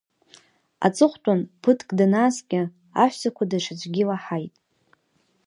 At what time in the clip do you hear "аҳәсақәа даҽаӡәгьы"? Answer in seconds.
3.03-4.01